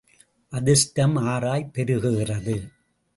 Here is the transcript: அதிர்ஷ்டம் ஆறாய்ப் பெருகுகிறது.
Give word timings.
அதிர்ஷ்டம் 0.49 1.17
ஆறாய்ப் 1.17 1.69
பெருகுகிறது. 1.73 2.55